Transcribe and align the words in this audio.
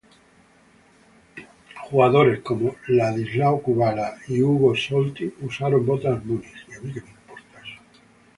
Jugadores 1.87 2.39
como 2.41 2.75
Ladislao 2.87 3.61
Kubala 3.61 4.15
y 4.27 4.41
Hugo 4.41 4.75
Sotil 4.75 5.35
usaron 5.41 5.85
botas 5.85 6.25
Munich. 6.25 7.03